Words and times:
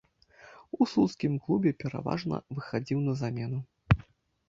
У 0.81 0.87
слуцкім 0.93 1.37
клубе 1.45 1.75
пераважна 1.85 2.43
выхадзіў 2.59 3.07
на 3.07 3.13
замену. 3.25 3.65